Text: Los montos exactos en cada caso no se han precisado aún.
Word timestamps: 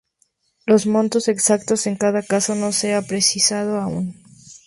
Los 0.65 0.87
montos 0.87 1.27
exactos 1.27 1.85
en 1.85 1.95
cada 1.95 2.23
caso 2.23 2.55
no 2.55 2.71
se 2.71 2.95
han 2.95 3.05
precisado 3.05 3.79
aún. 3.79 4.19